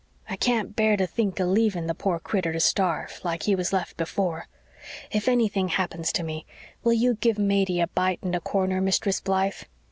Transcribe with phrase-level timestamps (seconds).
[0.27, 3.71] I can't bear to think of leaving the poor critter to starve, like he was
[3.71, 4.47] left before.
[5.11, 6.47] If anything happens to me
[6.83, 9.61] will you give Matey a bite and a corner, Mistress Blythe?"